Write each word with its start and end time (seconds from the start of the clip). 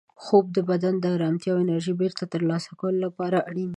خوب 0.23 0.45
د 0.57 0.59
بدن 0.69 0.93
د 0.99 1.05
ارام 1.15 1.35
او 1.51 1.55
انرژۍ 1.63 1.93
بېرته 2.01 2.23
ترلاسه 2.33 2.71
کولو 2.79 2.99
لپاره 3.05 3.37
اړین 3.49 3.65
دی. 3.67 3.69